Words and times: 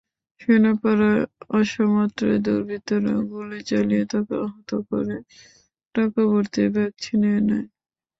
সেনপাড়ায় 0.41 1.23
আসামাত্রই 1.57 2.37
দুর্বৃত্তরা 2.45 3.13
গুলি 3.31 3.59
চালিয়ে 3.69 4.03
তাঁকে 4.11 4.35
আহত 4.45 4.69
করে 4.87 5.15
টাকাভর্তি 5.95 6.61
ব্যাগ 6.73 6.91
ছিনিয়ে 7.03 7.39
নেয়। 7.47 7.67